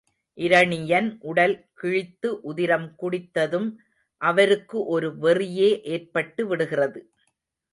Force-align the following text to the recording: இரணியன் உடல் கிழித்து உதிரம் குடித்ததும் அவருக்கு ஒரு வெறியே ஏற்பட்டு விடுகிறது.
இரணியன் 0.37 1.09
உடல் 1.21 1.53
கிழித்து 1.73 2.29
உதிரம் 2.41 2.87
குடித்ததும் 3.01 3.69
அவருக்கு 4.21 4.79
ஒரு 4.85 5.09
வெறியே 5.21 5.69
ஏற்பட்டு 5.91 6.47
விடுகிறது. 6.47 7.01